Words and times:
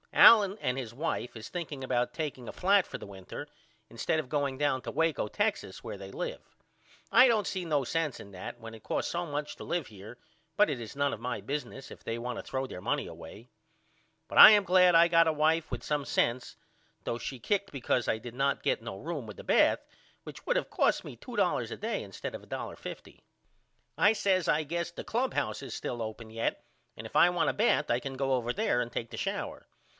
Allen 0.13 0.57
and 0.61 0.77
his 0.77 0.93
wife 0.93 1.35
is 1.37 1.47
thinking 1.49 1.83
about 1.83 2.13
takeing 2.13 2.47
a 2.47 2.51
flat 2.51 2.85
for 2.87 2.97
the 2.97 3.05
winter 3.05 3.47
instead 3.89 4.19
of 4.19 4.29
going 4.29 4.57
down 4.57 4.81
to 4.81 4.91
Waco 4.91 5.27
Texas 5.27 5.83
where 5.83 5.97
they 5.97 6.11
live. 6.11 6.41
I 7.11 7.27
don't 7.27 7.47
see 7.47 7.65
no 7.65 7.83
sense 7.83 8.19
in 8.19 8.31
that 8.31 8.59
when 8.59 8.73
it 8.73 8.83
costs 8.83 9.11
so 9.11 9.25
much 9.25 9.55
to 9.55 9.63
live 9.63 9.87
here 9.87 10.17
but 10.57 10.69
it 10.69 10.81
is 10.81 10.95
none 10.95 11.13
of 11.13 11.19
my 11.21 11.39
business 11.39 11.91
if 11.91 12.03
they 12.03 12.17
want 12.17 12.39
to 12.39 12.43
throw 12.43 12.65
their 12.65 12.81
money 12.81 13.05
away. 13.07 13.49
But 14.27 14.37
I 14.37 14.51
am 14.51 14.63
glad 14.63 14.95
I 14.95 15.07
got 15.07 15.27
a 15.27 15.33
wife 15.33 15.69
with 15.71 15.83
some 15.83 16.03
sense 16.03 16.55
though 17.03 17.19
she 17.19 17.39
kicked 17.39 17.71
because 17.71 18.07
I 18.07 18.17
did 18.17 18.33
not 18.33 18.63
get 18.63 18.81
no 18.81 18.97
room 18.97 19.27
with 19.27 19.39
a 19.39 19.43
bath 19.43 19.85
which 20.23 20.45
would 20.45 20.69
cost 20.71 21.03
me 21.05 21.15
$2 21.15 21.71
a 21.71 21.77
day 21.77 22.03
instead 22.03 22.33
of 22.35 22.41
$1.50. 22.41 23.19
I 23.97 24.13
says 24.13 24.47
I 24.47 24.63
guess 24.63 24.91
the 24.91 25.03
clubhouse 25.03 25.61
is 25.61 25.73
still 25.75 26.01
open 26.01 26.31
yet 26.31 26.65
and 26.97 27.05
if 27.05 27.15
I 27.15 27.29
want 27.29 27.49
a 27.49 27.53
bath 27.53 27.89
I 27.89 27.99
can 27.99 28.15
go 28.15 28.33
over 28.33 28.51
there 28.51 28.81
and 28.81 28.91
take 28.91 29.11
the 29.11 29.17
shower. 29.17 29.67